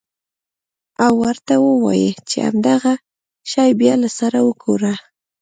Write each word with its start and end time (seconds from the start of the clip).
او 1.05 1.13
ورته 1.23 1.53
ووايې 1.65 2.11
چې 2.29 2.37
همدغه 2.47 2.93
شى 3.51 3.67
بيا 3.79 3.93
له 4.03 4.09
سره 4.19 4.39
وکره. 4.47 4.93